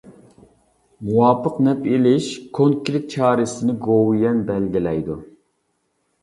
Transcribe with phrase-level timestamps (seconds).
[1.09, 2.29] مۇۋاپىق نەپ ئېلىش
[2.61, 5.21] كونكرېت چارىسىنى گوۋۇيۈەن بەلگىلەيدۇ.